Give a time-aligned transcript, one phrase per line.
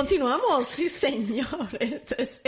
[0.00, 1.68] Continuamos, sí señor.
[1.78, 2.40] Esto es,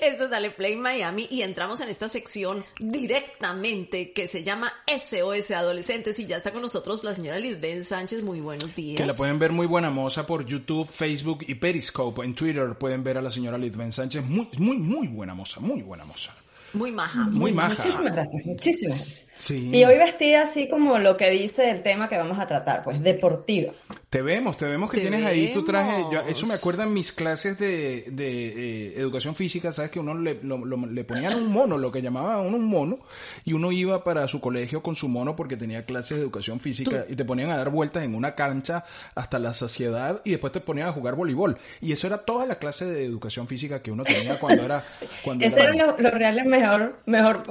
[0.00, 5.50] esto es Dale Play Miami y entramos en esta sección directamente que se llama SOS
[5.50, 8.22] Adolescentes y ya está con nosotros la señora Lisbeth Sánchez.
[8.22, 8.96] Muy buenos días.
[8.96, 12.24] Que la pueden ver muy buena moza por YouTube, Facebook y Periscope.
[12.24, 14.24] En Twitter pueden ver a la señora Lisbeth Sánchez.
[14.24, 16.32] Muy, muy, muy buena moza, muy buena moza.
[16.72, 17.24] Muy maja.
[17.30, 17.74] Muy maja.
[17.76, 19.22] Muchísimas gracias, muchísimas gracias.
[19.36, 19.70] Sí.
[19.72, 23.02] Y hoy vestida así como lo que dice el tema que vamos a tratar, pues
[23.02, 23.74] deportiva.
[24.16, 26.04] Te vemos, te vemos que Te tienes ahí tu traje.
[26.10, 28.46] Yo- eso me acuerda en mis clases de, de,
[28.88, 29.90] eh, educación física, ¿sabes?
[29.90, 32.64] Que uno le, lo- lo- le ponían un mono, lo que llamaban a uno un
[32.64, 32.98] mono,
[33.44, 37.04] y uno iba para su colegio con su mono porque tenía clases de educación física
[37.10, 40.60] y te ponían a dar vueltas en una cancha hasta la saciedad y después te
[40.60, 41.58] ponían a jugar voleibol.
[41.82, 44.82] Y eso era toda la clase de educación física que uno tenía cuando era...
[45.22, 47.42] Cuando Ese era- era lo, lo real mejor, mejor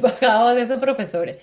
[0.00, 1.38] pagado de esos profesores.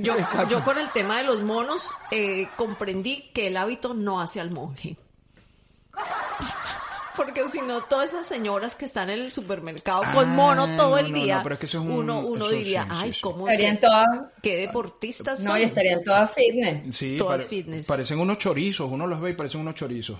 [0.00, 0.14] Yo,
[0.50, 4.50] yo con el tema de los monos eh, comprendí que el hábito no hace al
[4.50, 4.96] monje.
[7.16, 10.90] Porque si no, todas esas señoras que están en el supermercado con Ah, mono todo
[10.90, 12.82] no, el no, día, no, pero es que eso es un- uno, uno eso diría,
[12.82, 13.20] sí, ay, sí.
[13.20, 14.08] cómo Estarían qué, todas,
[14.42, 15.60] qué deportistas no, son.
[15.60, 16.96] y estarían todas fitness.
[16.96, 17.86] Sí, Todas pare- fitness.
[17.86, 20.18] parecen unos chorizos, uno los ve y parecen unos chorizos.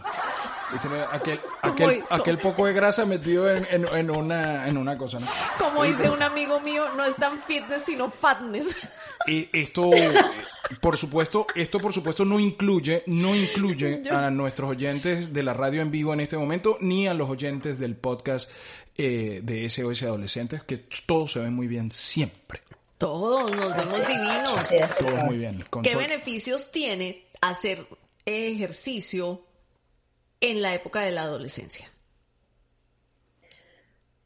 [0.73, 5.27] Y tiene aquel, poco de grasa metido en, en, en una, en una cosa, ¿no?
[5.59, 8.73] Como dice un amigo mío, no es tan fitness, sino fatness.
[9.27, 9.91] Y esto,
[10.81, 15.83] por supuesto, esto por supuesto no incluye, no incluye a nuestros oyentes de la radio
[15.83, 18.51] en vivo en este momento, ni a los oyentes del podcast
[18.97, 22.61] eh, de SOS Adolescentes, que todos se ven muy bien siempre.
[22.99, 24.69] Todos nos vemos divinos.
[24.99, 25.63] Todos muy bien.
[25.69, 27.87] con ¿Qué sol- beneficios tiene hacer
[28.25, 29.45] ejercicio
[30.41, 31.91] en la época de la adolescencia?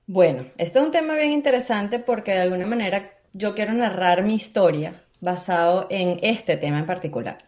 [0.07, 4.35] Bueno, este es un tema bien interesante porque de alguna manera yo quiero narrar mi
[4.35, 7.45] historia basado en este tema en particular.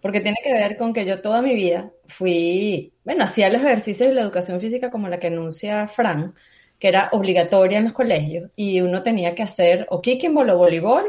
[0.00, 4.08] Porque tiene que ver con que yo toda mi vida fui, bueno, hacía los ejercicios
[4.08, 6.34] de la educación física como la que anuncia Fran,
[6.78, 11.04] que era obligatoria en los colegios y uno tenía que hacer o kicking o voleibol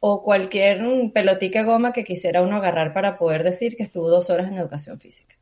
[0.00, 0.82] o cualquier
[1.14, 5.00] pelotica goma que quisiera uno agarrar para poder decir que estuvo dos horas en educación
[5.00, 5.34] física.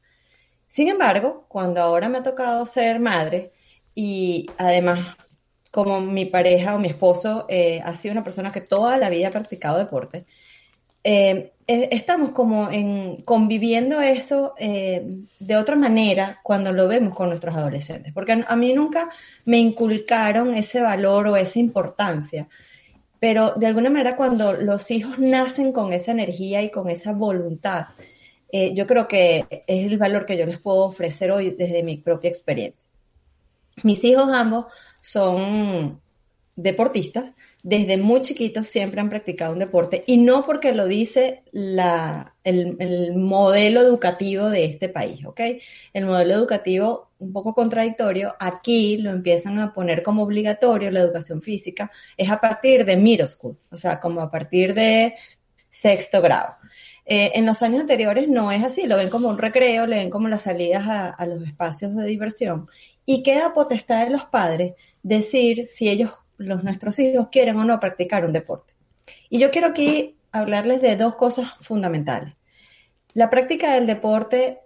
[0.68, 3.50] Sin embargo, cuando ahora me ha tocado ser madre
[3.92, 5.16] y además
[5.72, 9.28] como mi pareja o mi esposo eh, ha sido una persona que toda la vida
[9.28, 10.26] ha practicado deporte,
[11.02, 17.56] eh, eh, estamos como en conviviendo eso de otra manera cuando lo vemos con nuestros
[17.56, 19.08] adolescentes, porque a, mí nunca
[19.46, 22.48] me inculcaron ese valor o esa importancia,
[23.18, 27.86] pero de alguna manera cuando los hijos nacen con esa energía y con esa voluntad,
[28.52, 32.28] yo creo que es el valor que yo les puedo ofrecer hoy desde mi propia
[32.28, 32.91] experiencia.
[33.82, 34.66] Mis hijos ambos
[35.00, 36.00] son
[36.54, 37.32] deportistas,
[37.62, 43.14] desde muy chiquitos siempre han practicado un deporte y no porque lo dice el, el
[43.14, 45.40] modelo educativo de este país, ¿ok?
[45.92, 51.40] El modelo educativo un poco contradictorio, aquí lo empiezan a poner como obligatorio la educación
[51.40, 55.14] física, es a partir de middle school, o sea, como a partir de
[55.72, 56.54] sexto grado.
[57.04, 60.10] Eh, en los años anteriores no es así, lo ven como un recreo, le ven
[60.10, 62.68] como las salidas a, a los espacios de diversión
[63.04, 67.80] y queda potestad de los padres decir si ellos, los nuestros hijos, quieren o no
[67.80, 68.74] practicar un deporte.
[69.28, 72.34] Y yo quiero aquí hablarles de dos cosas fundamentales.
[73.14, 74.60] La práctica del deporte,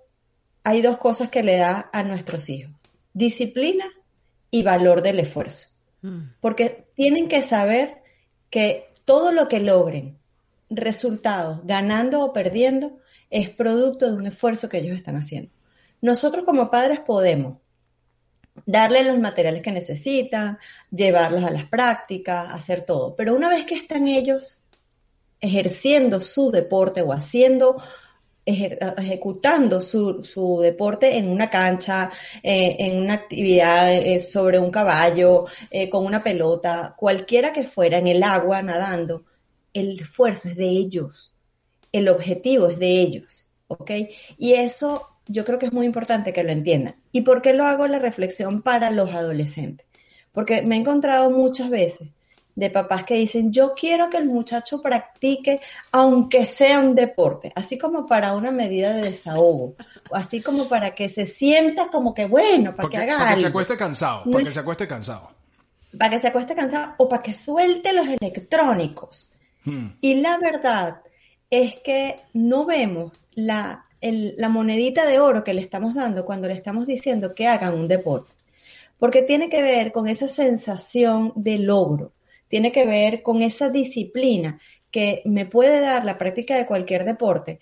[0.63, 2.75] hay dos cosas que le da a nuestros hijos,
[3.13, 3.87] disciplina
[4.51, 5.69] y valor del esfuerzo.
[6.41, 8.03] Porque tienen que saber
[8.49, 10.19] que todo lo que logren,
[10.71, 12.99] resultados, ganando o perdiendo,
[13.31, 15.51] es producto de un esfuerzo que ellos están haciendo.
[16.01, 17.59] Nosotros como padres podemos
[18.65, 20.59] darle los materiales que necesitan,
[20.91, 23.15] llevarlos a las prácticas, hacer todo.
[23.17, 24.63] Pero una vez que están ellos
[25.41, 27.77] ejerciendo su deporte o haciendo
[28.47, 32.11] ejecutando su, deporte en una cancha,
[32.43, 37.99] eh, en una actividad eh, sobre un caballo, eh, con una pelota, cualquiera que fuera,
[37.99, 39.25] en el agua, nadando,
[39.81, 41.35] el esfuerzo es de ellos,
[41.93, 43.91] el objetivo es de ellos, ¿ok?
[44.39, 46.97] Y eso yo creo que es muy importante que lo entiendan.
[47.13, 49.87] ¿Y por qué lo hago la reflexión para los adolescentes?
[50.33, 52.09] Porque me he encontrado muchas veces
[52.55, 55.61] de papás que dicen, yo quiero que el muchacho practique
[55.93, 59.75] aunque sea un deporte, así como para una medida de desahogo,
[60.11, 63.47] así como para que se sienta como que bueno, para que haga para que se
[63.49, 65.31] acueste cansado, para que se acueste cansado.
[65.99, 69.33] Para que se acueste cansado o para que suelte los electrónicos.
[69.67, 69.99] Hmm.
[70.01, 71.03] Y la verdad
[71.51, 76.55] es que no vemos la, la monedita de oro que le estamos dando cuando le
[76.55, 78.33] estamos diciendo que hagan un deporte.
[78.99, 82.15] Porque tiene que ver con esa sensación de logro
[82.49, 84.61] tiene que ver con esa disciplina
[84.91, 87.61] que me puede dar la práctica de cualquier deporte,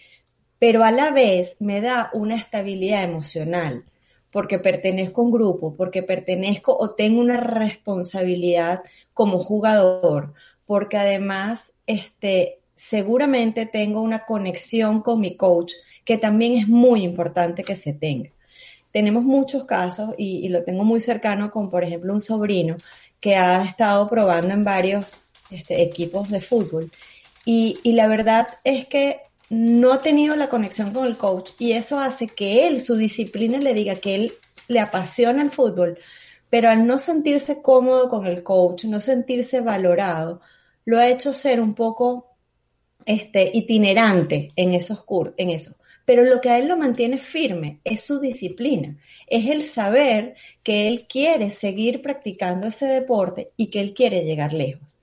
[0.58, 3.84] pero a la vez me da una estabilidad emocional,
[4.30, 10.34] porque pertenezco a un grupo, porque pertenezco o tengo una responsabilidad como jugador,
[10.66, 15.72] porque además este, seguramente tengo una conexión con mi coach,
[16.04, 18.30] que también es muy importante que se tenga.
[18.92, 22.76] Tenemos muchos casos y, y lo tengo muy cercano con, por ejemplo, un sobrino
[23.20, 25.06] que ha estado probando en varios
[25.50, 26.90] este, equipos de fútbol.
[27.44, 31.98] Y, la verdad es que no ha tenido la conexión con el coach y eso
[31.98, 34.34] hace que él, su disciplina, le diga que él
[34.68, 35.98] le apasiona el fútbol,
[36.50, 40.40] pero al no sentirse cómodo con el coach, no sentirse valorado,
[40.84, 42.36] lo ha hecho ser un poco
[43.06, 47.80] este, itinerante en esos cursos, en eso pero lo que a él lo mantiene firme
[47.84, 53.80] es su disciplina, es el saber que él quiere seguir practicando ese deporte y que
[53.80, 54.98] él quiere llegar lejos.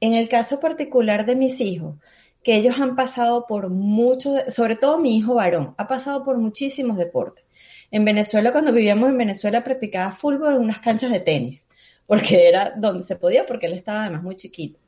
[0.00, 1.96] En el caso particular de mis hijos,
[2.44, 6.96] que ellos han pasado por muchos, sobre todo mi hijo varón, ha pasado por muchísimos
[6.96, 7.44] deportes.
[7.90, 11.66] En Venezuela, cuando vivíamos en Venezuela, practicaba fútbol en unas canchas de tenis,
[12.06, 14.78] porque era donde se podía, porque él estaba además muy chiquito.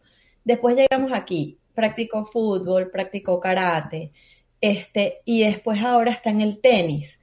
[0.44, 4.12] Después llegamos aquí, practicó fútbol, practicó karate,
[4.60, 7.18] este, y después ahora está en el tenis.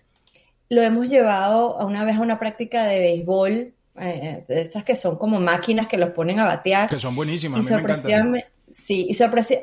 [0.69, 4.95] Lo hemos llevado a una vez a una práctica de béisbol, eh, de esas que
[4.95, 6.89] son como máquinas que los ponen a batear.
[6.89, 8.43] Que son buenísimas, a mí me encantan.
[8.71, 9.17] Sí, y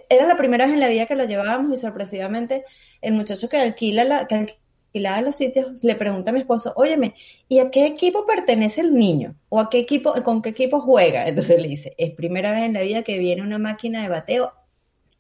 [0.09, 2.65] era la primera vez en la vida que lo llevábamos y sorpresivamente
[3.01, 4.57] el muchacho que alquila la, que
[4.95, 7.15] alquilaba los sitios le pregunta a mi esposo, óyeme,
[7.49, 9.35] ¿y a qué equipo pertenece el niño?
[9.49, 11.27] ¿O a qué equipo, con qué equipo juega?
[11.29, 14.53] Entonces le dice, es primera vez en la vida que viene una máquina de bateo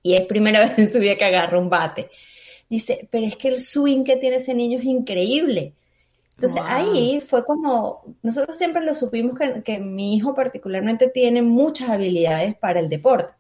[0.02, 2.08] y es primera vez en su vida que agarra un bate
[2.68, 5.74] dice, pero es que el swing que tiene ese niño es increíble.
[6.36, 12.56] Entonces ahí fue como, nosotros siempre lo supimos que, mi hijo particularmente tiene muchas habilidades
[12.56, 13.34] para el deporte,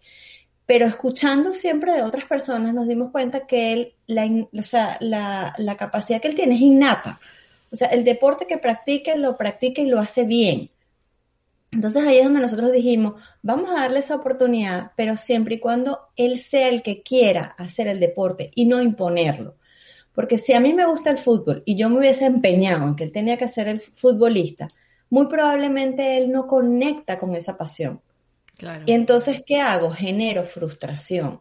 [0.66, 5.76] pero escuchando siempre de otras personas nos dimos cuenta que él, la, o sea, la,
[5.78, 7.20] capacidad que él tiene es innata.
[7.70, 10.70] O sea, el deporte que practique, lo practica y lo hace bien.
[11.70, 15.98] Entonces ahí es donde nosotros dijimos, vamos a darle esa oportunidad, pero siempre y cuando
[16.16, 19.56] él sea el que quiera hacer el deporte y no imponerlo.
[20.14, 23.02] Porque si a mí me gusta el fútbol y yo me hubiese empeñado en que
[23.02, 24.68] él tenía que ser el futbolista,
[25.10, 28.00] muy probablemente él no conecta con esa pasión.
[28.86, 29.90] Y entonces, ¿qué hago?
[29.90, 31.40] Genero frustración.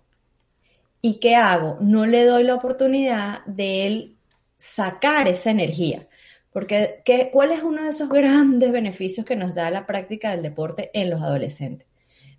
[1.01, 1.77] ¿Y qué hago?
[1.81, 4.17] No le doy la oportunidad de él
[4.57, 6.07] sacar esa energía.
[6.51, 10.43] Porque, ¿qué, ¿cuál es uno de esos grandes beneficios que nos da la práctica del
[10.43, 11.87] deporte en los adolescentes?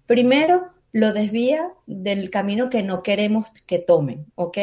[0.06, 4.58] Primero, lo desvía del camino que no queremos que tomen, ¿ok?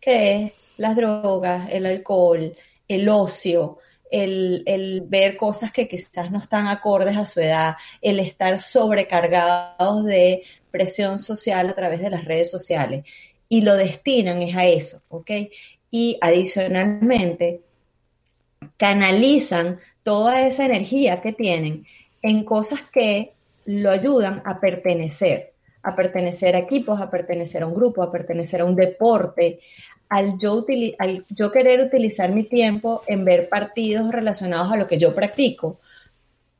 [0.00, 3.78] Que es las drogas, el alcohol, el ocio,
[4.12, 10.42] el, ver cosas que quizás no están acordes a su edad, el estar sobrecargados de
[10.70, 13.04] presión social a través de las redes sociales.
[13.48, 15.30] Y lo destinan es a eso, ¿ok?
[15.90, 17.62] Y adicionalmente,
[18.76, 21.86] canalizan toda esa energía que tienen
[22.22, 23.32] en cosas que
[23.64, 25.52] lo ayudan a pertenecer,
[25.82, 29.60] a pertenecer a equipos, a pertenecer a un grupo, a pertenecer a un deporte,
[30.12, 30.66] al yo,
[30.98, 35.80] al yo querer utilizar mi tiempo en ver partidos relacionados a lo que yo practico,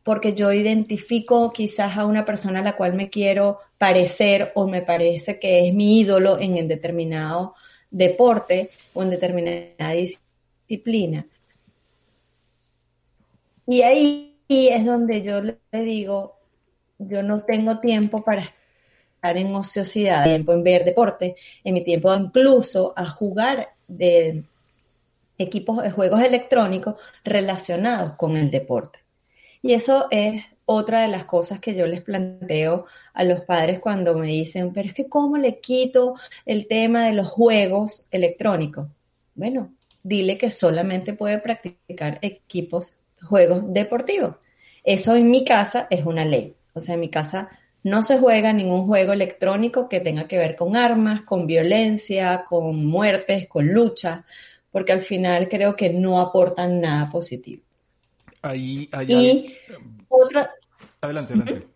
[0.02, 4.80] porque yo identifico quizás a una persona a la cual me quiero parecer o me
[4.80, 7.54] parece que es mi ídolo en el determinado
[7.90, 11.26] deporte o en determinada disciplina.
[13.66, 16.38] Y ahí es donde yo le digo,
[16.98, 18.44] yo no tengo tiempo para
[19.22, 24.44] en ociosidad, tiempo en ver deporte, en mi tiempo incluso a jugar de
[25.38, 29.00] equipos de juegos electrónicos relacionados con el deporte.
[29.62, 34.16] Y eso es otra de las cosas que yo les planteo a los padres cuando
[34.16, 38.88] me dicen, pero es que ¿cómo le quito el tema de los juegos electrónicos?
[39.34, 44.36] Bueno, dile que solamente puede practicar equipos, juegos deportivos.
[44.84, 46.56] Eso en mi casa es una ley.
[46.74, 47.50] O sea, en mi casa
[47.84, 52.86] no se juega ningún juego electrónico que tenga que ver con armas, con violencia, con
[52.86, 54.24] muertes, con lucha,
[54.70, 57.62] porque al final creo que no aportan nada positivo.
[58.42, 59.54] Ahí, y
[60.08, 60.50] otra...
[61.00, 61.66] Adelante, adelante.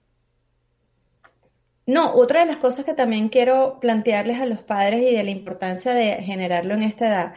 [1.86, 5.30] No, otra de las cosas que también quiero plantearles a los padres y de la
[5.30, 7.34] importancia de generarlo en esta edad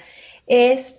[0.48, 0.98] es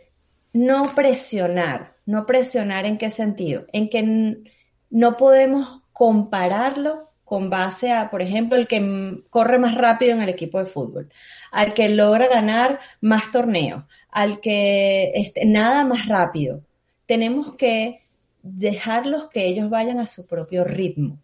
[0.53, 1.97] no presionar.
[2.07, 3.67] No presionar en qué sentido?
[3.73, 4.43] En que
[4.91, 10.29] no podemos compararlo con base a, por ejemplo, el que corre más rápido en el
[10.29, 11.13] equipo de fútbol,
[11.53, 16.65] al que logra ganar más torneos, al que este, nada más rápido.
[17.07, 18.03] Tenemos que
[18.43, 21.21] dejarlos que ellos vayan a su propio ritmo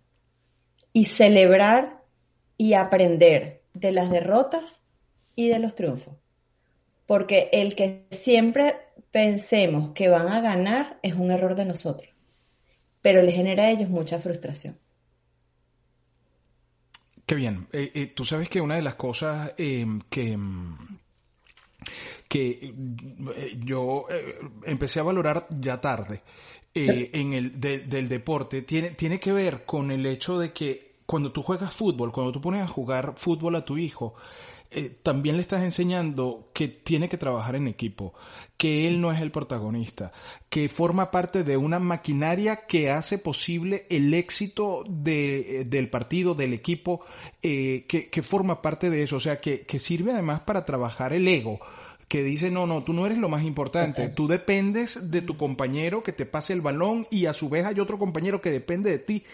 [0.93, 2.05] y celebrar
[2.57, 4.81] y aprender de las derrotas
[5.35, 6.15] y de los triunfos.
[7.07, 8.77] Porque el que siempre
[9.11, 12.11] pensemos que van a ganar es un error de nosotros,
[13.03, 14.79] pero le genera a ellos mucha frustración.
[17.27, 17.67] Qué bien.
[17.73, 20.39] Eh, eh, tú sabes que una de las cosas em, que,
[22.29, 22.73] que
[23.37, 24.07] eh, yo
[24.65, 26.23] empecé a valorar ya tarde
[26.73, 31.43] en el del deporte tiene, tiene que ver con el hecho de que cuando tú
[31.43, 34.15] juegas fútbol, cuando tú pones a jugar fútbol a tu hijo,
[34.71, 38.15] eh, también le estás enseñando que tiene que trabajar en equipo,
[38.57, 40.13] que él no es el protagonista,
[40.49, 46.35] que forma parte de una maquinaria que hace posible el éxito de, eh, del partido,
[46.35, 47.05] del equipo,
[47.43, 51.13] eh, que, que, forma parte de eso, o sea, que, que sirve además para trabajar
[51.13, 51.61] el ego
[52.09, 56.05] que dice, no, no, tú no eres lo más importante, tú dependes de tu compañero
[56.05, 58.99] que te pase el balón y a su vez hay otro compañero que depende de
[59.01, 59.25] ti,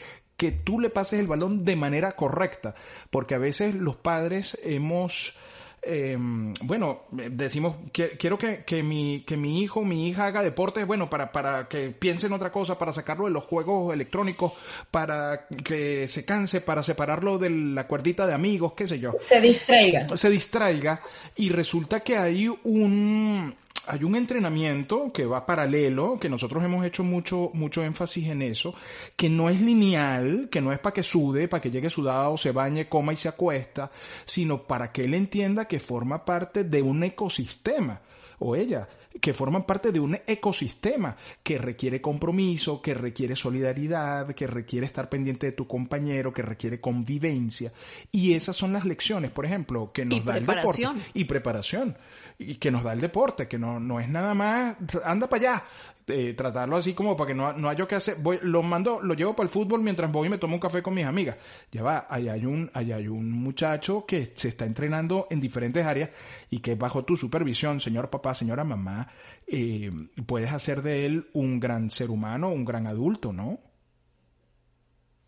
[0.42, 2.74] que tú le pases el balón de manera correcta,
[3.10, 5.36] porque a veces los padres hemos...
[5.84, 11.08] Em, bueno, decimos, quiero que, que, mi, que mi hijo, mi hija haga deporte, bueno,
[11.08, 14.52] para, para que piense en otra cosa, para sacarlo de los juegos electrónicos,
[14.90, 19.12] para que se canse, para separarlo de la cuerdita de amigos, qué sé yo.
[19.20, 20.16] Se distraiga.
[20.16, 21.00] Se distraiga
[21.36, 23.54] y resulta que hay un,
[23.86, 28.74] hay un entrenamiento que va paralelo, que nosotros hemos hecho mucho, mucho énfasis en eso,
[29.16, 32.52] que no es lineal, que no es para que sude, para que llegue sudado, se
[32.52, 33.90] bañe, coma y se acuesta,
[34.24, 38.00] sino para que él entienda que forma parte de un ecosistema,
[38.42, 38.88] o ella,
[39.20, 45.08] que forman parte de un ecosistema que requiere compromiso, que requiere solidaridad, que requiere estar
[45.08, 47.72] pendiente de tu compañero, que requiere convivencia.
[48.10, 50.88] Y esas son las lecciones, por ejemplo, que nos da el deporte.
[51.14, 51.96] Y preparación
[52.38, 55.64] y que nos da el deporte, que no, no es nada más, anda para allá,
[56.06, 59.14] eh, tratarlo así como para que no, no haya que hacer, voy, lo mando, lo
[59.14, 61.36] llevo para el fútbol mientras voy y me tomo un café con mis amigas.
[61.70, 65.84] Ya va, ahí hay un, ahí hay un muchacho que se está entrenando en diferentes
[65.84, 66.10] áreas
[66.50, 69.08] y que bajo tu supervisión, señor papá, señora mamá,
[69.46, 69.90] eh,
[70.26, 73.60] puedes hacer de él un gran ser humano, un gran adulto, ¿no?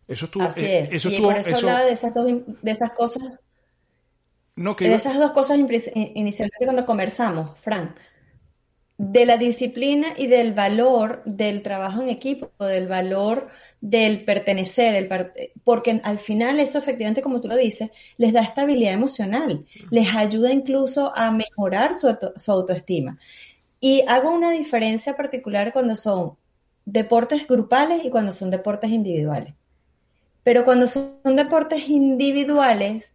[0.07, 3.23] Eso estuvo, eh, eso y por eso, hablaba de esas, de esas cosas
[4.55, 7.91] de esas dos cosas inicialmente cuando conversamos, Frank,
[8.97, 13.49] de la disciplina y del valor del trabajo en equipo, del valor
[13.81, 15.09] del pertenecer, el
[15.63, 20.51] porque al final eso efectivamente, como tú lo dices, les da estabilidad emocional, les ayuda
[20.51, 23.19] incluso a mejorar su, su autoestima.
[23.81, 26.37] Y hago una diferencia particular cuando son
[26.85, 29.55] deportes grupales y cuando son deportes individuales.
[30.43, 33.14] Pero cuando son deportes individuales,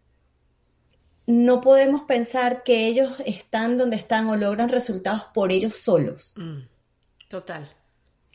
[1.27, 6.33] no podemos pensar que ellos están donde están o logran resultados por ellos solos.
[6.35, 6.61] Mm,
[7.27, 7.67] total.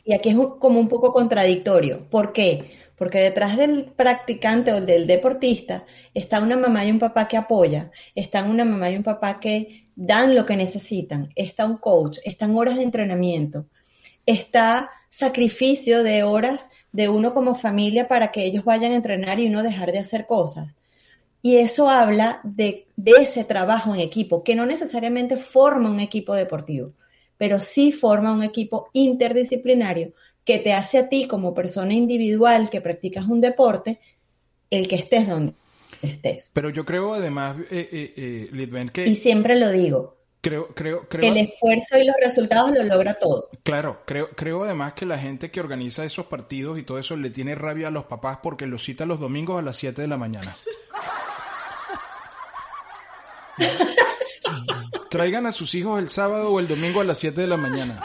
[0.03, 2.09] Y aquí es como un poco contradictorio.
[2.09, 2.71] ¿Por qué?
[2.95, 7.91] Porque detrás del practicante o del deportista está una mamá y un papá que apoya,
[8.15, 12.55] están una mamá y un papá que dan lo que necesitan, está un coach, están
[12.55, 13.65] horas de entrenamiento,
[14.25, 19.47] está sacrificio de horas de uno como familia para que ellos vayan a entrenar y
[19.47, 20.73] uno dejar de hacer cosas.
[21.47, 26.91] Y eso habla de, ese trabajo en equipo, que no necesariamente forma un equipo deportivo,
[27.37, 30.11] pero sí forma un equipo interdisciplinario
[30.43, 34.01] que te hace a ti como persona individual que practicas un deporte,
[34.69, 35.53] el que estés donde
[36.01, 36.51] estés.
[36.51, 39.07] Pero yo creo además, eh, eh, eh que...
[39.07, 40.17] Y siempre lo digo.
[40.41, 41.31] Creo, creo, creo...
[41.31, 43.51] El esfuerzo y los resultados lo logra todo.
[43.63, 47.29] Claro, creo, creo además que la gente que organiza esos partidos y todo eso le
[47.29, 50.17] tiene rabia a los papás porque los cita los domingos a las 7 de la
[50.17, 50.57] mañana.
[55.09, 58.01] Traigan a sus hijos el sábado o el domingo a las 7 de la mañana.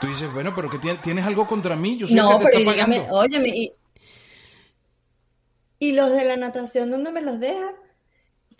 [0.00, 3.72] Tú dices, bueno, pero que tienes algo contra mí, yo no, pero dígame, óyeme, y,
[5.78, 7.74] y los de la natación, ¿dónde me los dejan?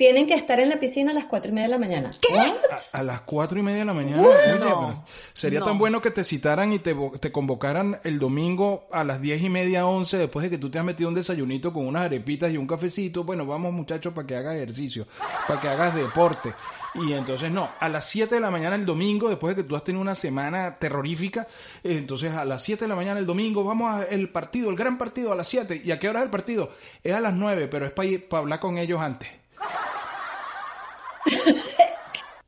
[0.02, 2.10] Tienen que estar en la piscina a las cuatro y media de la mañana.
[2.20, 2.36] ¿Qué?
[2.36, 4.20] A, a las cuatro y media de la mañana.
[4.20, 5.66] Oye, no, pero sería no.
[5.66, 9.48] tan bueno que te citaran y te, te convocaran el domingo a las diez y
[9.48, 12.56] media, once, después de que tú te has metido un desayunito con unas arepitas y
[12.56, 13.22] un cafecito.
[13.22, 15.06] Bueno, vamos muchachos para que hagas ejercicio,
[15.46, 16.52] para que hagas deporte.
[16.94, 19.76] Y entonces no, a las 7 de la mañana el domingo, después de que tú
[19.76, 21.46] has tenido una semana terrorífica,
[21.84, 24.98] eh, entonces a las 7 de la mañana el domingo vamos al partido, el gran
[24.98, 25.80] partido a las 7.
[25.84, 26.70] ¿Y a qué hora es el partido?
[27.04, 29.41] Es a las 9, pero es para hablar con ellos antes.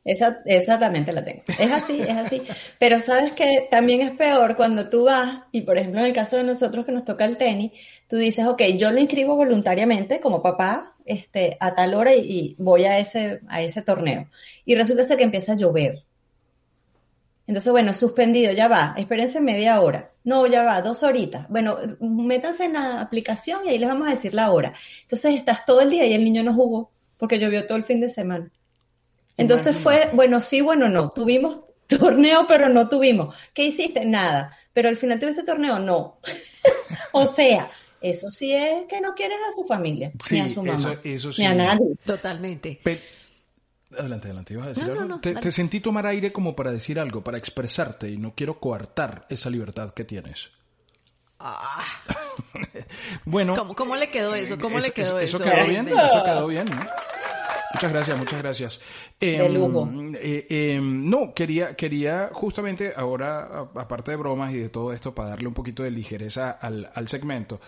[0.04, 1.42] Esa, esa también te la tengo.
[1.58, 2.42] Es así, es así.
[2.78, 6.36] Pero sabes que también es peor cuando tú vas, y por ejemplo en el caso
[6.36, 7.72] de nosotros que nos toca el tenis,
[8.06, 12.56] tú dices, ok, yo lo inscribo voluntariamente como papá, este, a tal hora y, y
[12.58, 14.28] voy a ese, a ese torneo.
[14.66, 16.04] Y resulta ser que empieza a llover.
[17.46, 20.12] Entonces, bueno, suspendido, ya va, espérense media hora.
[20.24, 21.46] No, ya va, dos horitas.
[21.48, 24.74] Bueno, métanse en la aplicación y ahí les vamos a decir la hora.
[25.02, 28.00] Entonces estás todo el día y el niño no jugó porque llovió todo el fin
[28.00, 28.50] de semana.
[29.36, 31.10] Entonces fue, bueno, sí, bueno, no.
[31.10, 33.34] Tuvimos torneo, pero no tuvimos.
[33.52, 34.04] ¿Qué hiciste?
[34.04, 34.56] Nada.
[34.72, 36.18] Pero al final tuviste torneo, no.
[37.12, 40.62] o sea, eso sí es que no quieres a su familia, Sí, ni a su
[40.62, 41.42] mamá, eso- eso sí.
[41.42, 41.94] ni a nadie.
[42.04, 42.78] Totalmente.
[42.82, 43.00] Pe-
[43.96, 45.14] Adelante, adelante, ibas a decir No, no, algo.
[45.14, 45.42] no, te, dale.
[45.44, 49.50] te sentí tomar aire como para decir algo, para expresarte y no quiero coartar esa
[49.50, 50.48] libertad que tienes.
[51.46, 51.84] Ah,
[53.26, 54.58] Bueno, ¿cómo, cómo le quedó eso?
[54.58, 55.36] ¿Cómo le quedó eso?
[55.36, 56.64] Eso quedó bien, eso quedó bien.
[56.70, 56.86] ¿no?
[57.74, 58.80] Muchas gracias, muchas gracias.
[59.20, 59.90] De Em, lujo.
[60.14, 65.30] eh, em, no, quería, quería justamente ahora, aparte de bromas y de todo esto, para
[65.30, 67.60] darle un poquito de ligereza al, al segmento,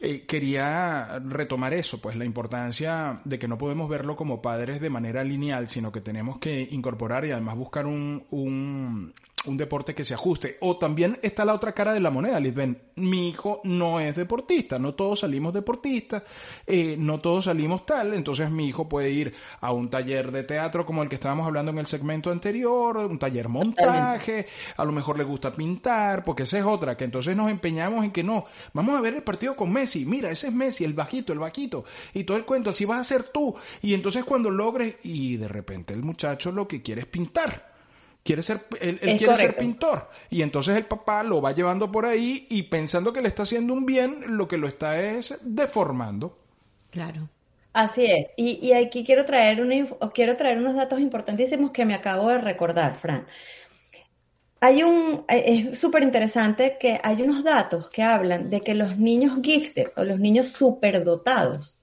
[0.00, 4.90] eh, quería retomar eso, pues la importancia de que no podemos verlo como padres de
[4.90, 9.14] manera lineal, sino que tenemos que incorporar y además buscar un, un,
[9.46, 10.56] un deporte que se ajuste.
[10.60, 12.92] O también está la otra cara de la moneda, Lisbeth.
[12.96, 16.22] Mi hijo no es deportista, no todos salimos deportistas,
[16.66, 20.84] eh, no todos salimos tal, entonces mi hijo puede ir a un taller de teatro
[20.84, 24.46] como el que estábamos hablando en el segmento anterior, un taller montaje,
[24.76, 28.10] a lo mejor le gusta pintar, porque esa es otra, que entonces nos empeñamos en
[28.10, 28.44] que no,
[28.74, 31.84] vamos a ver el partido con Messi, mira, ese es Messi, el bajito, el vaquito,
[32.12, 35.48] y todo el cuento, así vas a ser tú, y entonces cuando logres, y de
[35.48, 37.71] repente el muchacho lo que quiere es pintar.
[38.24, 40.08] Quiere ser, él, quiere ser pintor.
[40.30, 43.72] Y entonces el papá lo va llevando por ahí y pensando que le está haciendo
[43.74, 46.38] un bien, lo que lo está es deformando.
[46.90, 47.28] Claro.
[47.72, 48.28] Así es.
[48.36, 52.38] Y, y aquí quiero traer, una, quiero traer unos datos importantísimos que me acabo de
[52.38, 53.26] recordar, Fran.
[54.60, 58.98] Hay un, eh, es súper interesante que hay unos datos que hablan de que los
[58.98, 61.80] niños gifted o los niños superdotados,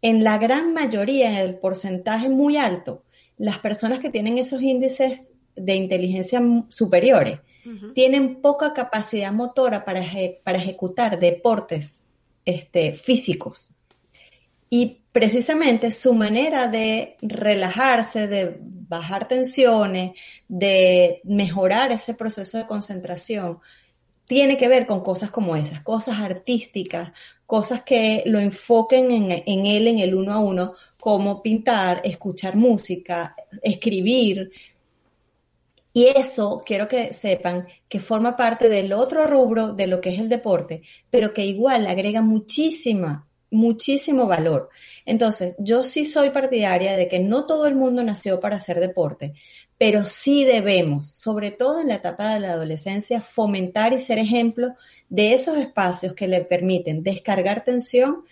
[0.00, 3.04] en la gran mayoría, en el porcentaje muy alto,
[3.36, 7.40] las personas que tienen esos índices de inteligencia superiores
[7.94, 12.02] tienen poca capacidad motora para, eje- para ejecutar deportes
[12.44, 13.70] este, físicos.
[14.68, 20.12] Y precisamente su manera de relajarse, de bajar tensiones,
[20.48, 23.58] de mejorar ese proceso de concentración,
[24.26, 27.12] tiene que ver con cosas como esas, cosas artísticas,
[27.46, 32.56] cosas que lo enfoquen en, en él en el uno a uno, como pintar, escuchar
[32.56, 34.50] música, escribir.
[35.92, 40.20] Y eso quiero que sepan que forma parte del otro rubro de lo que es
[40.20, 44.70] el deporte, pero que igual agrega muchísima, muchísimo valor.
[45.04, 49.34] Entonces, yo sí soy partidaria de que no todo el mundo nació para hacer deporte,
[49.76, 54.74] pero sí debemos, sobre todo en la etapa de la adolescencia, fomentar y ser ejemplo
[55.10, 58.24] de esos espacios que le permiten descargar tensión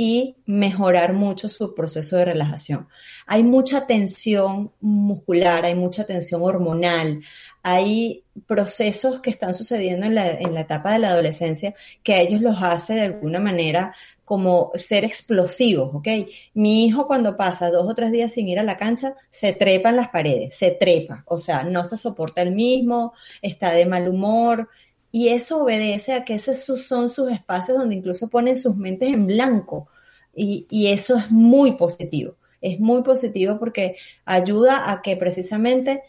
[0.00, 2.88] y mejorar mucho su proceso de relajación.
[3.26, 7.20] Hay mucha tensión muscular, hay mucha tensión hormonal,
[7.64, 12.20] hay procesos que están sucediendo en la, en la etapa de la adolescencia que a
[12.20, 13.92] ellos los hace de alguna manera
[14.24, 16.06] como ser explosivos, ¿ok?
[16.54, 19.88] Mi hijo cuando pasa dos o tres días sin ir a la cancha, se trepa
[19.88, 24.06] en las paredes, se trepa, o sea, no se soporta el mismo, está de mal
[24.08, 24.68] humor,
[25.10, 29.26] y eso obedece a que esos son sus espacios donde incluso ponen sus mentes en
[29.26, 29.88] blanco.
[30.34, 32.36] Y, y, eso es muy positivo.
[32.60, 36.02] Es muy positivo porque ayuda a que precisamente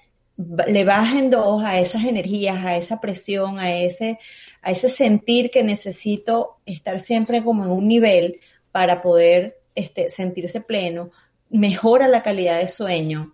[0.67, 4.19] le bajen dos a esas energías, a esa presión, a ese,
[4.61, 8.39] a ese sentir que necesito estar siempre como en un nivel
[8.71, 11.11] para poder este, sentirse pleno,
[11.49, 13.33] mejora la calidad de sueño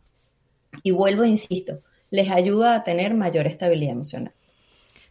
[0.84, 4.34] y vuelvo, insisto, les ayuda a tener mayor estabilidad emocional.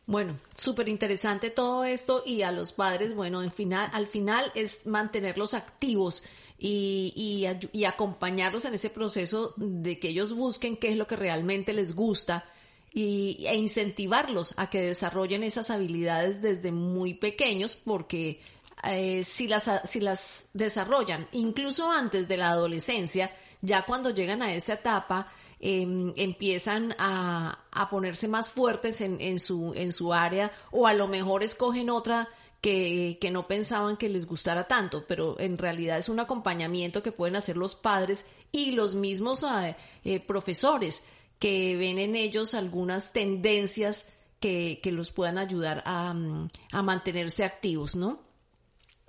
[0.07, 4.87] Bueno, súper interesante todo esto y a los padres, bueno, al final, al final es
[4.87, 6.23] mantenerlos activos
[6.59, 11.73] y, y, acompañarlos en ese proceso de que ellos busquen qué es lo que realmente
[11.73, 12.45] les gusta
[12.93, 18.41] y, e incentivarlos a que desarrollen esas habilidades desde muy pequeños porque
[18.83, 23.31] eh, si las desarrollan incluso antes de la adolescencia,
[23.63, 25.33] ya cuando llegan a esa etapa,
[25.67, 30.93] em, empiezan a, a, ponerse más fuertes en, en, su, en su área o a
[30.93, 32.29] lo mejor escogen otra
[32.61, 37.13] que, que, no pensaban que les gustara tanto, pero en realidad es un acompañamiento que
[37.13, 39.75] pueden hacer los padres y los mismos eh,
[40.05, 41.03] eh, profesores
[41.39, 46.15] que ven en ellos algunas tendencias que, que los puedan ayudar a,
[46.73, 48.24] a mantenerse activos, ¿no?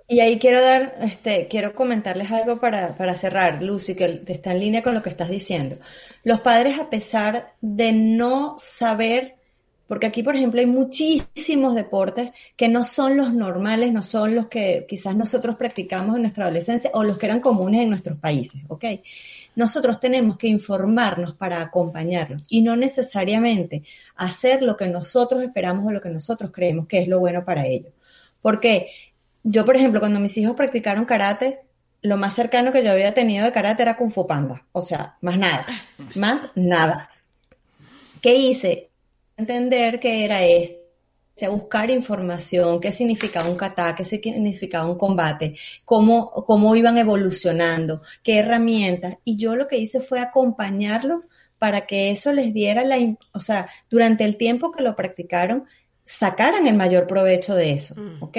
[0.08, 4.60] Y ahí quiero dar, este, quiero comentarles algo para, para cerrar, Lucy, que está en
[4.60, 5.78] línea con lo que estás diciendo.
[6.22, 9.34] Los padres, a pesar de no saber,
[9.88, 14.46] porque aquí, por ejemplo, hay muchísimos deportes que no son los normales, no son los
[14.46, 18.62] que quizás nosotros practicamos en nuestra adolescencia o los que eran comunes en nuestros países,
[18.68, 18.84] ¿ok?
[19.56, 23.82] Nosotros tenemos que informarnos para acompañarlos y no necesariamente
[24.14, 27.66] hacer lo que nosotros esperamos o lo que nosotros creemos que es lo bueno para
[27.66, 27.92] ellos.
[28.40, 28.88] Porque
[29.48, 31.60] yo, por ejemplo, cuando mis hijos practicaron karate,
[32.02, 34.66] lo más cercano que yo había tenido de karate era Kung Fu Panda.
[34.72, 35.66] O sea, más nada.
[36.16, 37.10] Más nada.
[38.20, 38.90] ¿Qué hice?
[39.36, 40.86] Entender que era esto
[41.50, 48.38] buscar información, qué significaba un kata, qué significaba un combate, cómo, cómo iban evolucionando, qué
[48.38, 49.18] herramientas.
[49.24, 51.28] Y yo lo que hice fue acompañarlos
[51.58, 52.96] para que eso les diera la,
[53.32, 55.66] o sea, durante el tiempo que lo practicaron,
[56.06, 58.22] sacaran el mayor provecho de eso, mm.
[58.22, 58.38] ¿ok?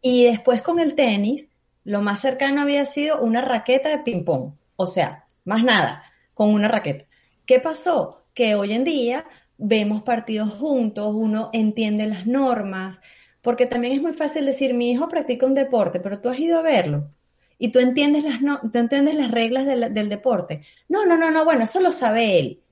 [0.00, 1.48] Y después con el tenis,
[1.84, 4.54] lo más cercano había sido una raqueta de ping-pong.
[4.76, 6.04] O sea, más nada,
[6.34, 7.06] con una raqueta.
[7.46, 8.24] ¿Qué pasó?
[8.34, 9.24] Que hoy en día
[9.58, 13.00] vemos partidos juntos, uno entiende las normas,
[13.40, 16.58] porque también es muy fácil decir, mi hijo practica un deporte, pero tú has ido
[16.58, 17.10] a verlo
[17.58, 20.62] y tú entiendes las, no, tú entiendes las reglas del, del deporte.
[20.88, 22.62] No, no, no, no, bueno, eso lo sabe él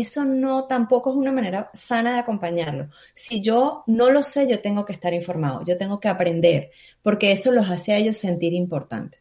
[0.00, 2.88] eso no tampoco es una manera sana de acompañarlo.
[3.14, 6.70] Si yo no lo sé, yo tengo que estar informado, yo tengo que aprender,
[7.02, 9.20] porque eso los hace a ellos sentir importantes.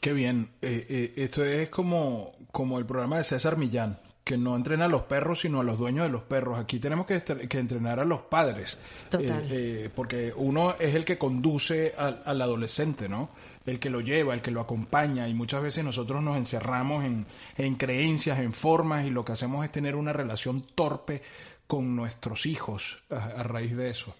[0.00, 0.50] Qué bien.
[0.62, 4.88] Eh, eh, esto es como, como el programa de César Millán, que no entrena a
[4.88, 6.58] los perros, sino a los dueños de los perros.
[6.58, 8.78] Aquí tenemos que, que entrenar a los padres,
[9.12, 13.30] eh, porque uno es el que conduce al adolescente, ¿no?
[13.66, 17.26] El que lo lleva, el que lo acompaña y muchas veces nosotros nos encerramos en,
[17.56, 21.22] en creencias, en formas y lo que hacemos es tener una relación torpe
[21.66, 24.14] con nuestros hijos a, raíz de eso.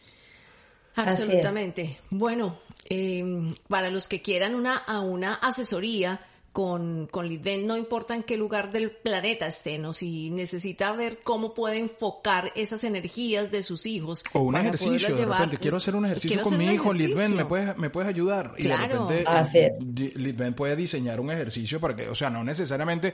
[0.97, 1.99] Absolutamente.
[2.11, 6.21] Bueno, eh, para los que quieran una, a una asesoría,
[6.57, 11.19] con, con Litven, no importa en qué lugar del planeta estén, o si necesita ver
[11.23, 14.25] cómo puede enfocar esas energías de sus hijos.
[14.33, 17.77] O un ejercicio, de repente, quiero hacer un ejercicio con mi hijo, Litven, ¿me puedes,
[17.77, 18.55] me puedes ayudar?
[18.57, 19.73] Y de repente,
[20.14, 23.12] Litven puede diseñar un ejercicio para que, o sea, no necesariamente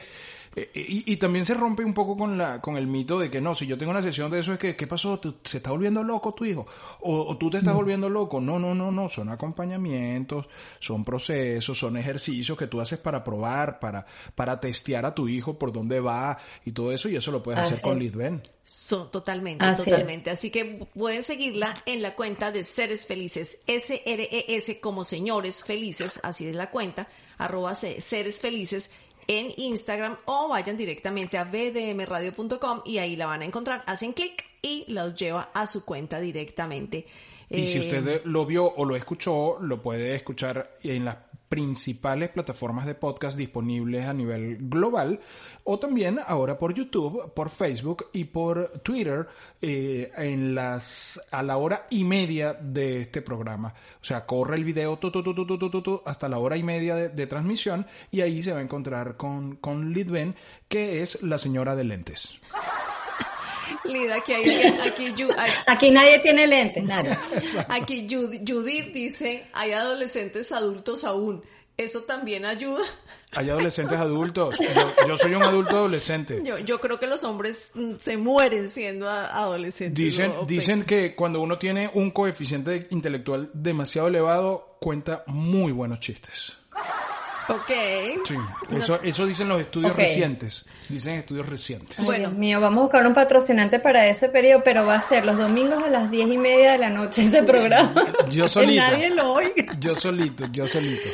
[0.55, 3.41] eh, y, y, también se rompe un poco con, la, con el mito de que
[3.41, 5.19] no, si yo tengo una sesión de eso es que, ¿qué pasó?
[5.43, 6.67] ¿Se está volviendo loco tu hijo?
[7.01, 8.39] ¿O, tú te estás volviendo loco?
[8.39, 10.47] No, no, no, no, son acompañamientos,
[10.79, 15.59] son procesos, son ejercicios que tú haces para probar, para, para testear a tu hijo
[15.59, 18.43] por dónde va y todo eso, y eso lo puedes hacer con Lidven.
[18.63, 20.31] Son totalmente, totalmente.
[20.31, 26.47] Así que pueden seguirla en la cuenta de Seres Felices, S-R-E-S como señores felices, así
[26.47, 28.91] es la cuenta, arroba Seres Felices
[29.29, 33.83] en Instagram o vayan directamente a bdmradio.com y ahí la van a encontrar.
[33.87, 37.07] Hacen clic y los lleva a su cuenta directamente.
[37.49, 41.17] Y si eh, usted lo vio o lo escuchó, lo puede escuchar en las
[41.53, 45.21] principales plataformas de podcast disponibles a nivel global
[45.65, 49.29] o también ahora por YouTube, por Facebook y por Twitter
[49.61, 53.75] eh, en las a la hora y media de este programa.
[54.01, 54.99] O sea, corre el video
[56.07, 59.93] hasta la hora y media de, transmisión y ahí se va a encontrar con, con
[59.93, 60.35] Lidven,
[60.69, 62.41] que es la señora de lentes.
[63.85, 65.15] Lida, aquí, aquí,
[65.67, 67.17] aquí, nadie tiene lentes, nadie.
[67.69, 71.43] Aquí Judith dice, hay adolescentes adultos aún.
[71.77, 72.85] ¿Eso también ayuda?
[73.33, 74.55] Hay adolescentes adultos.
[75.09, 76.43] Yo, soy un adulto adolescente.
[76.45, 80.05] Yo, yo, creo que los hombres mm, se mueren siendo adolescentes.
[80.05, 86.57] Dicen, dicen que cuando uno tiene un coeficiente intelectual demasiado elevado, cuenta muy buenos chistes.
[87.49, 87.71] Ok.
[88.25, 88.35] Sí,
[88.77, 90.65] eso, eso dicen los estudios recientes.
[90.89, 91.97] Dicen estudios recientes.
[92.05, 95.37] bueno, mío, vamos a buscar un patrocinante para ese periodo, pero va a ser los
[95.37, 98.13] domingos a las diez y media de la noche este programa.
[98.31, 98.83] Yo solito.
[98.91, 99.77] que nadie lo oiga.
[99.79, 101.09] Yo solito, yo solito.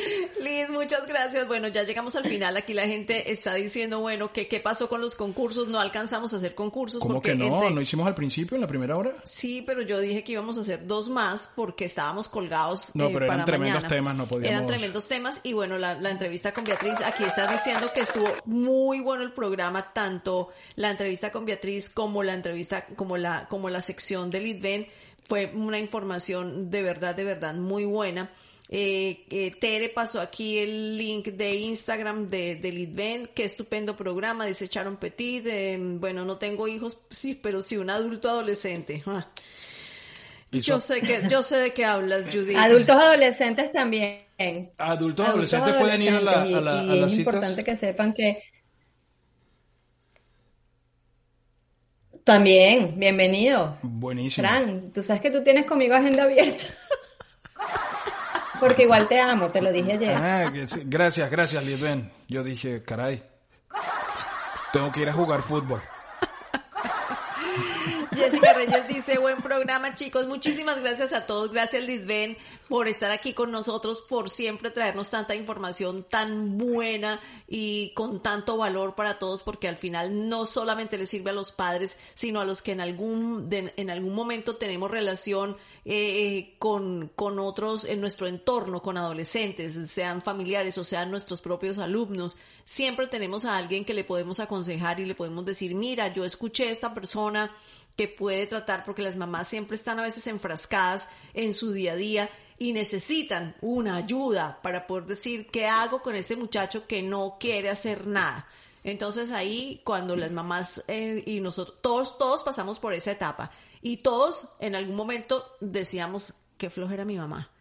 [0.89, 1.47] Muchas gracias.
[1.47, 2.57] Bueno, ya llegamos al final.
[2.57, 5.67] Aquí la gente está diciendo, bueno, ¿qué, qué pasó con los concursos?
[5.67, 6.99] No alcanzamos a hacer concursos.
[6.99, 7.69] ¿Cómo que no?
[7.69, 9.13] ¿No hicimos al principio, en la primera hora?
[9.23, 13.11] Sí, pero yo dije que íbamos a hacer dos más porque estábamos colgados No, eh,
[13.13, 14.51] pero eran tremendos temas, no podíamos...
[14.51, 18.27] Eran tremendos temas y bueno, la, la entrevista con Beatriz, aquí está diciendo que estuvo
[18.45, 23.69] muy bueno el programa, tanto la entrevista con Beatriz como la entrevista, como la, como
[23.69, 24.87] la sección de Litven
[25.27, 28.31] Fue una información de verdad, de verdad muy buena.
[28.71, 34.45] Eh, eh, Tere pasó aquí el link de Instagram de, de Litven, qué estupendo programa,
[34.45, 39.01] dice Sharon Petit, eh, bueno, no tengo hijos, sí, pero sí un adulto adolescente.
[39.07, 39.27] Ah.
[40.51, 42.55] Yo sé que, yo sé de qué hablas, Judy.
[42.55, 44.21] Adultos adolescentes también.
[44.77, 47.33] Adultos, adolescentes, pueden ir a, la, y, a, la, a y las es citas.
[47.33, 48.43] importante que sepan que
[52.23, 53.77] también, bienvenido.
[53.81, 54.47] Buenísimo.
[54.47, 56.65] Fran, tú sabes que tú tienes conmigo agenda abierta.
[58.59, 60.15] Porque igual te amo, te lo dije ayer.
[60.15, 60.51] Ah,
[60.85, 62.11] gracias, gracias, Lisbeth.
[62.27, 63.23] Yo dije, caray,
[64.73, 65.81] tengo que ir a jugar fútbol.
[68.19, 73.33] Jessica Reyes dice, buen programa chicos, muchísimas gracias a todos, gracias Lisbeth por estar aquí
[73.33, 79.41] con nosotros, por siempre traernos tanta información tan buena y con tanto valor para todos,
[79.41, 82.81] porque al final no solamente le sirve a los padres, sino a los que en
[82.81, 88.97] algún, de- en algún momento tenemos relación eh, con, con otros en nuestro entorno, con
[88.97, 92.37] adolescentes, sean familiares o sean nuestros propios alumnos.
[92.65, 96.67] Siempre tenemos a alguien que le podemos aconsejar y le podemos decir, mira, yo escuché
[96.67, 97.51] a esta persona
[97.99, 101.95] que puede tratar, porque las mamás siempre están a veces enfrascadas en su día a
[101.97, 107.35] día y necesitan una ayuda para poder decir qué hago con este muchacho que no
[107.37, 108.47] quiere hacer nada.
[108.85, 113.97] Entonces ahí cuando las mamás eh, y nosotros, todos, todos pasamos por esa etapa y
[113.97, 117.51] todos en algún momento decíamos qué flojera mi mamá.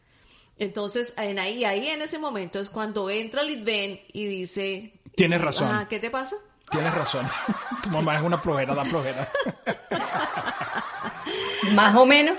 [0.57, 5.67] Entonces en ahí, ahí en ese momento es cuando entra Litven y dice, Tienes razón.
[5.67, 6.37] "Ajá, ¿qué te pasa?
[6.71, 7.27] Tienes razón.
[7.83, 9.29] Tu mamá es una flojera, da flojera.
[11.73, 12.39] Más o menos.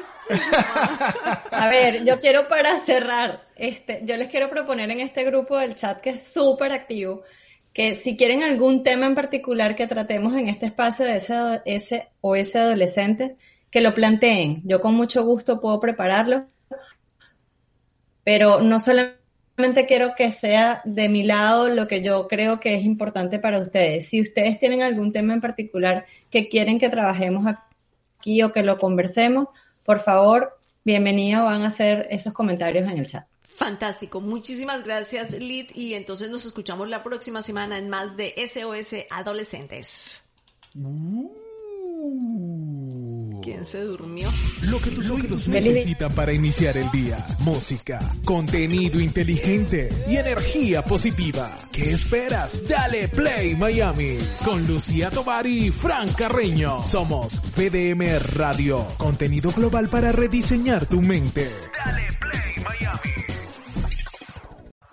[1.52, 5.76] A ver, yo quiero para cerrar, este, yo les quiero proponer en este grupo del
[5.76, 7.24] chat que es súper activo,
[7.74, 12.10] que si quieren algún tema en particular que tratemos en este espacio de ese, ese
[12.22, 13.36] o ese adolescente,
[13.72, 14.62] que lo planteen.
[14.66, 16.48] Yo con mucho gusto puedo prepararlo,
[18.24, 19.19] pero no solamente
[19.88, 24.08] quiero que sea de mi lado lo que yo creo que es importante para ustedes.
[24.08, 27.46] Si ustedes tienen algún tema en particular que quieren que trabajemos
[28.18, 29.48] aquí o que lo conversemos,
[29.84, 33.26] por favor, bienvenido, van a hacer esos comentarios en el chat.
[33.44, 39.08] Fantástico, muchísimas gracias Lid y entonces nos escuchamos la próxima semana en más de SOS
[39.10, 40.24] Adolescentes.
[43.42, 44.28] ¿Quién se durmió?
[44.70, 47.26] Lo que tus oídos necesitan para iniciar el día.
[47.40, 51.58] Música, contenido inteligente y energía positiva.
[51.72, 52.68] ¿Qué esperas?
[52.68, 56.84] Dale Play Miami con Lucía Tovar y Fran Carreño.
[56.84, 61.50] Somos VDM Radio, contenido global para rediseñar tu mente.
[61.86, 63.14] Dale Play Miami.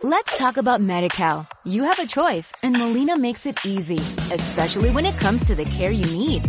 [0.03, 1.49] Let's talk about MediCal.
[1.65, 3.99] You have a choice and Molina makes it easy,
[4.33, 6.49] especially when it comes to the care you need.